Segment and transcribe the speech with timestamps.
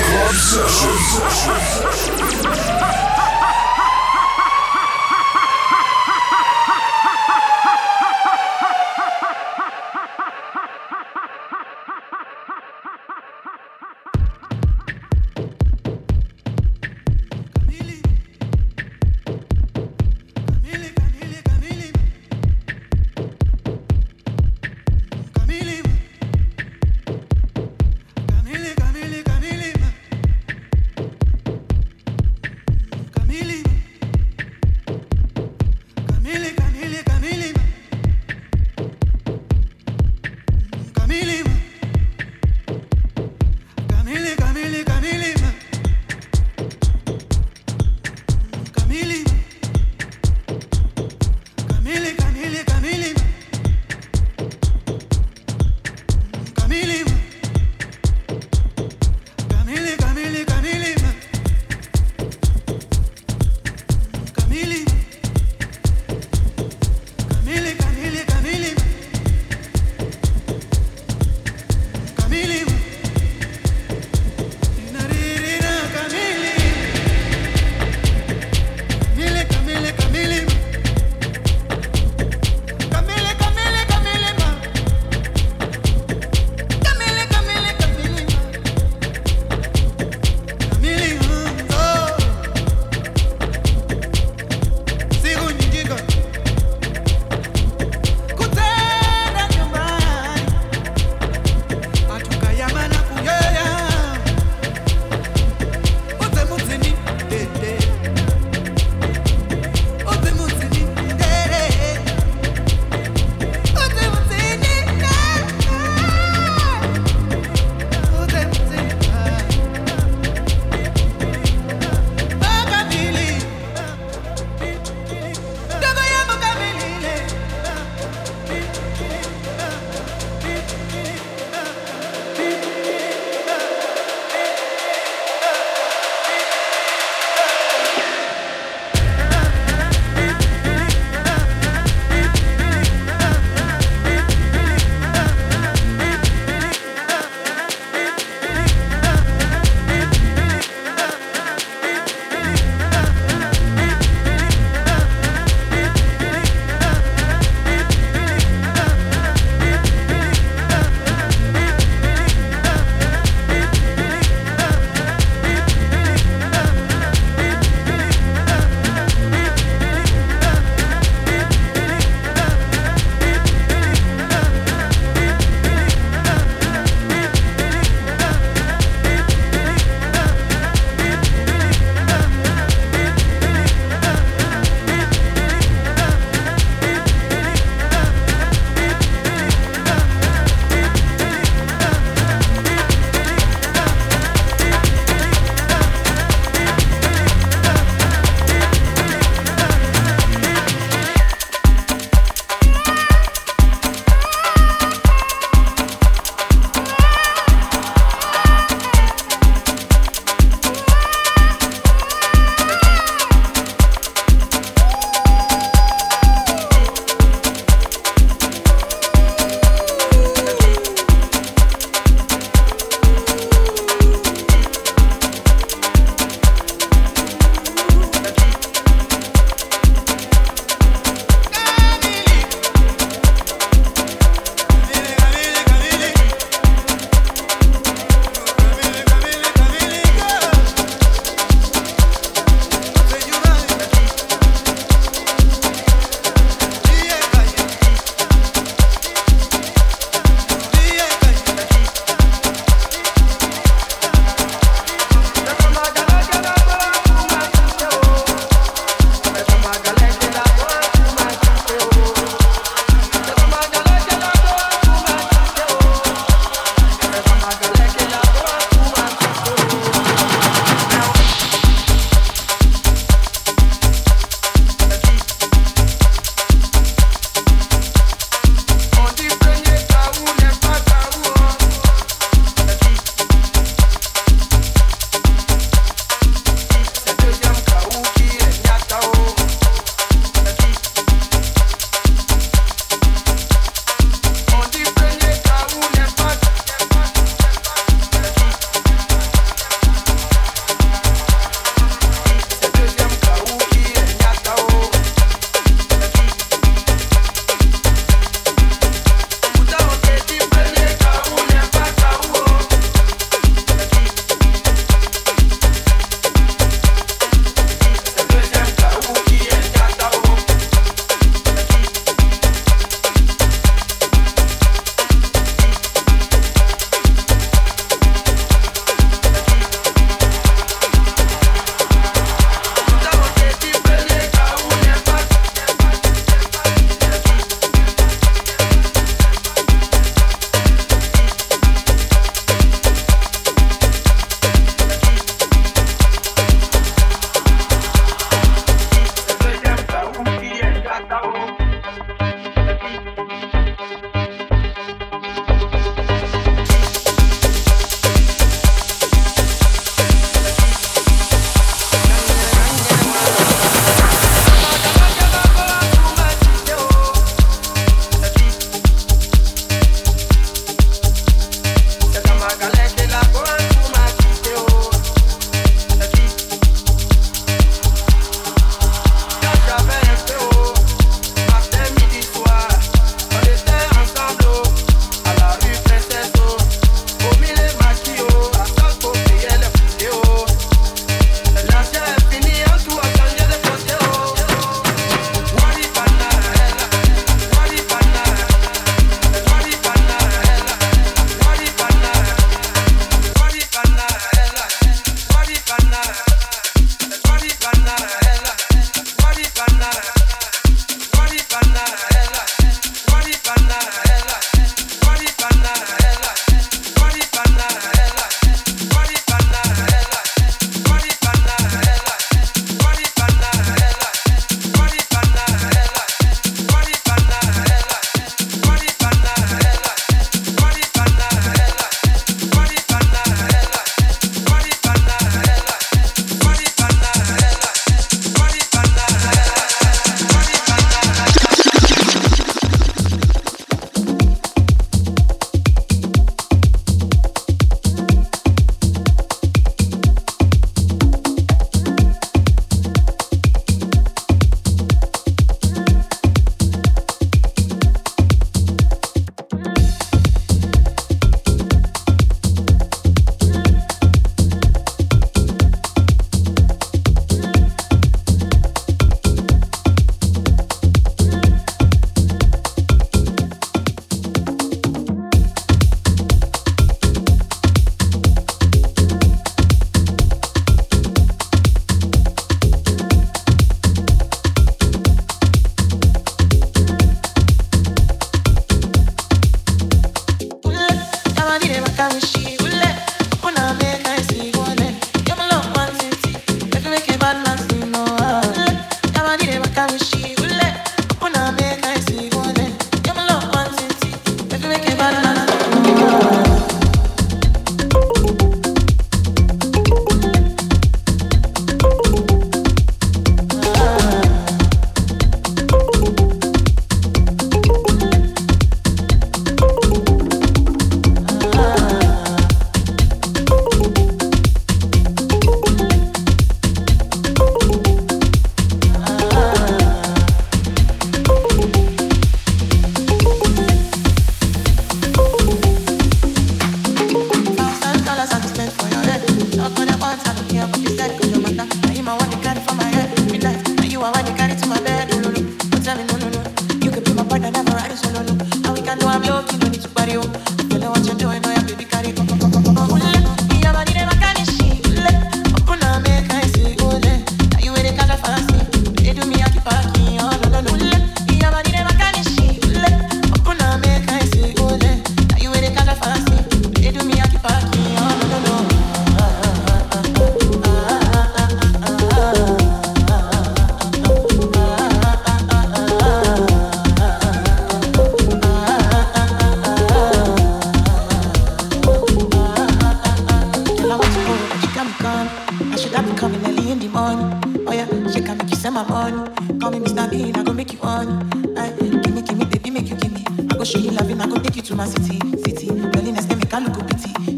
[0.00, 1.71] Club Sessions.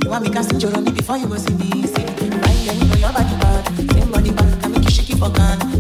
[0.05, 1.87] You want me to sing Joroni before you go see me.
[1.87, 3.67] See, right there, you know your body bad.
[3.91, 5.74] Same body bad, I make you shake it for can.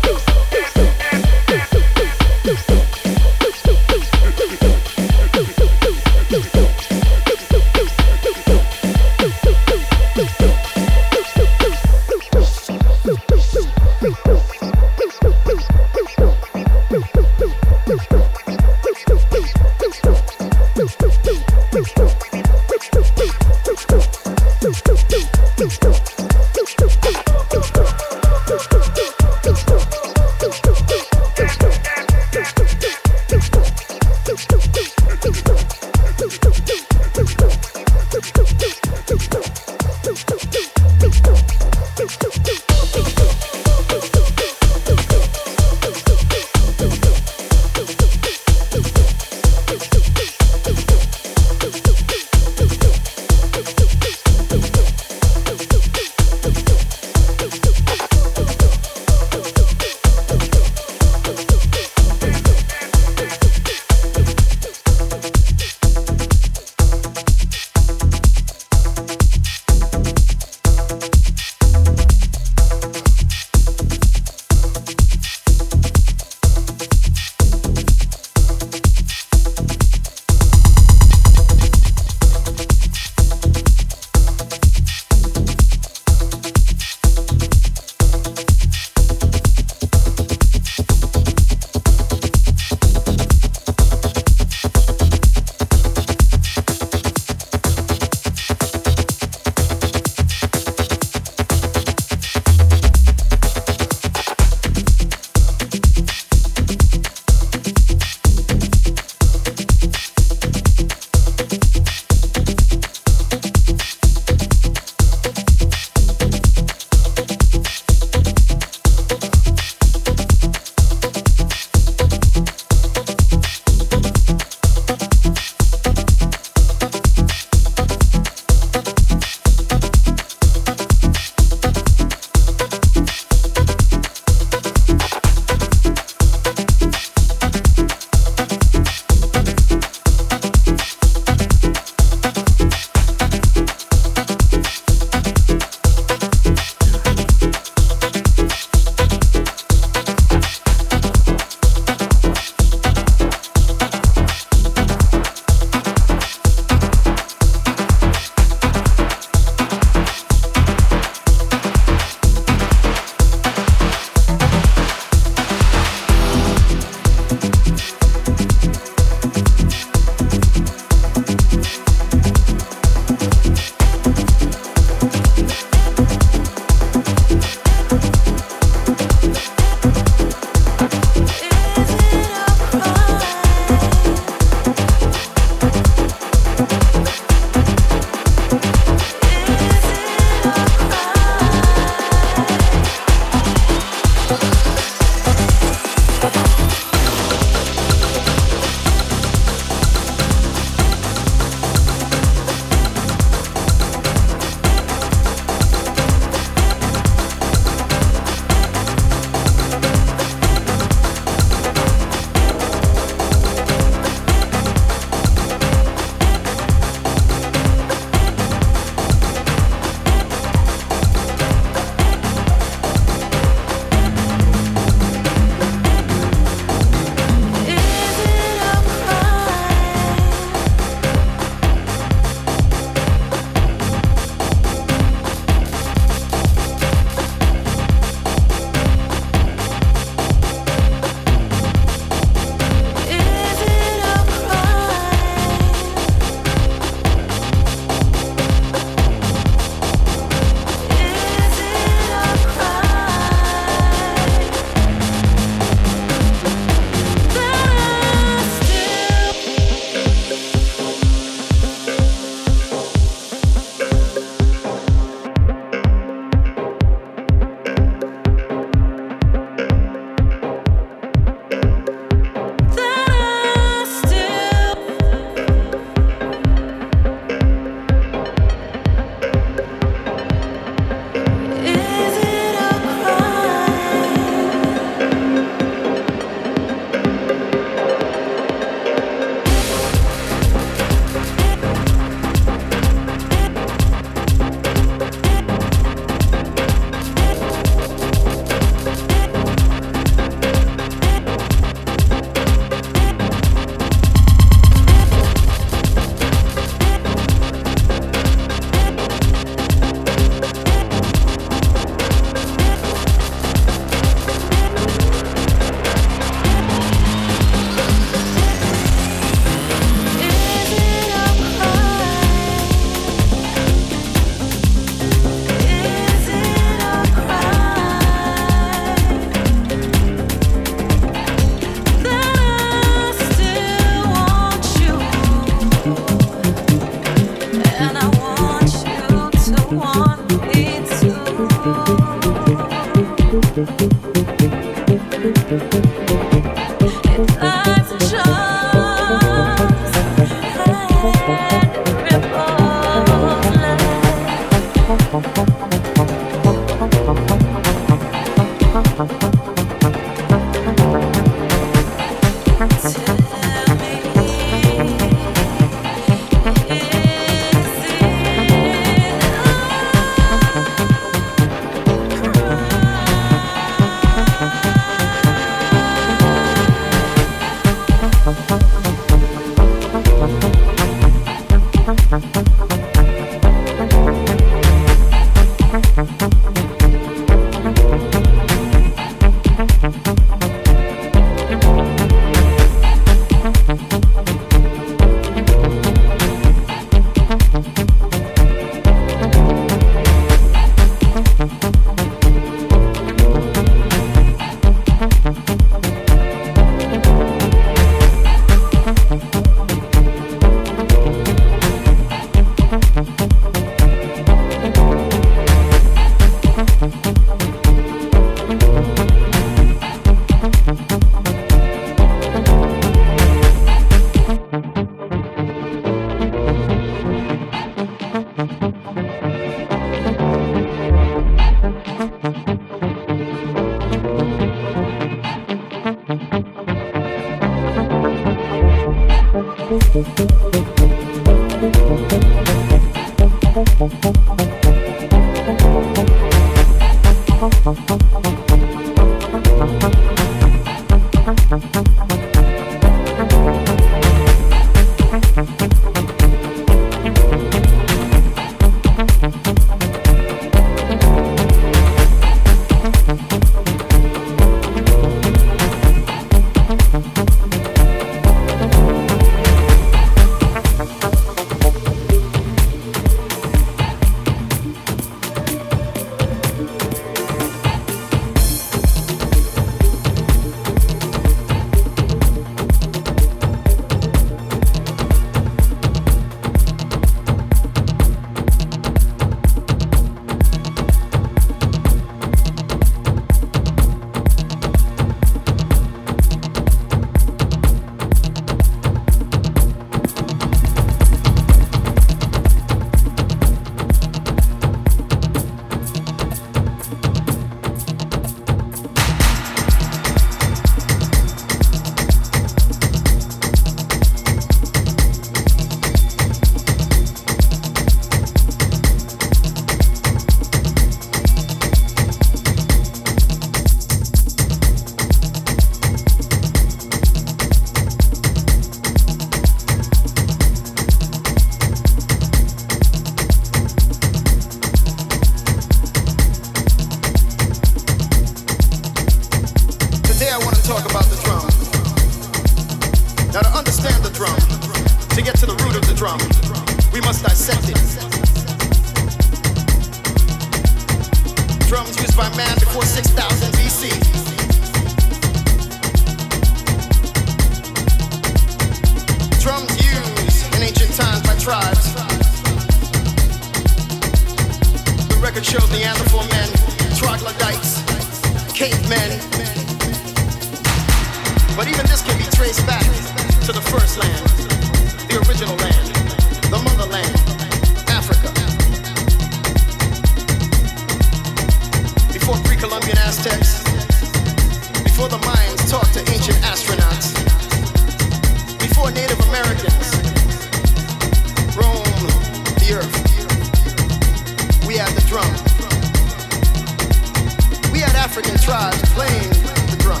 [598.16, 599.28] African tribes playing
[599.68, 600.00] the drum,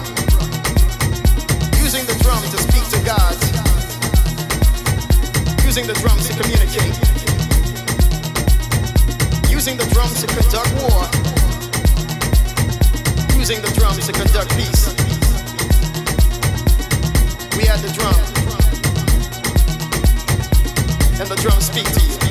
[1.82, 3.36] using the drum to speak to God,
[5.66, 6.96] using the drum to communicate,
[9.50, 11.04] using the drum to conduct war,
[13.36, 14.96] using the drum to conduct peace.
[17.54, 18.16] We had the drum,
[21.20, 22.25] and the drum speak to you.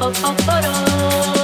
[0.00, 1.35] of, of, of,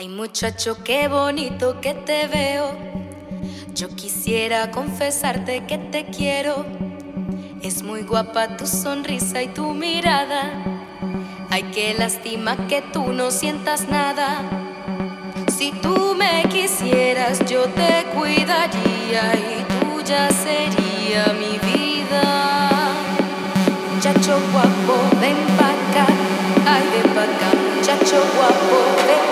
[0.00, 2.70] Ay muchacho, qué bonito que te veo.
[3.74, 6.64] Yo quisiera confesarte que te quiero.
[7.62, 10.52] Es muy guapa tu sonrisa y tu mirada.
[11.50, 14.42] Ay, qué lástima que tú no sientas nada.
[15.56, 22.22] Si tú me quisieras, yo te cuidaría y tuya sería mi vida.
[23.96, 26.06] Muchacho guapo, ven pa' acá.
[26.68, 28.76] Ay, ven pa' acá, muchacho guapo,
[29.08, 29.27] ven